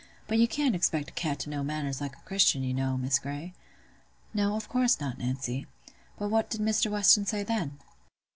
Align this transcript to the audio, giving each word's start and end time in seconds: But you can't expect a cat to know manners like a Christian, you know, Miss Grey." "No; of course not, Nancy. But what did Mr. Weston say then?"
But 0.27 0.39
you 0.39 0.47
can't 0.47 0.73
expect 0.73 1.11
a 1.11 1.13
cat 1.13 1.37
to 1.41 1.49
know 1.51 1.63
manners 1.63 2.01
like 2.01 2.15
a 2.15 2.21
Christian, 2.21 2.63
you 2.63 2.73
know, 2.73 2.97
Miss 2.97 3.19
Grey." 3.19 3.53
"No; 4.33 4.55
of 4.55 4.67
course 4.67 4.99
not, 4.99 5.19
Nancy. 5.19 5.67
But 6.17 6.29
what 6.31 6.49
did 6.49 6.59
Mr. 6.61 6.89
Weston 6.89 7.27
say 7.27 7.43
then?" 7.43 7.77